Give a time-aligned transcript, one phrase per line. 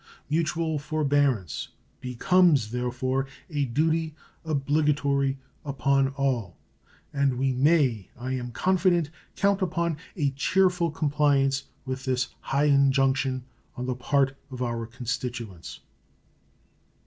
[0.31, 1.67] Mutual forbearance
[1.99, 6.57] becomes, therefore, a duty obligatory upon all,
[7.13, 13.43] and we may, I am confident, count upon a cheerful compliance with this high injunction
[13.75, 15.81] on the part of our constituents.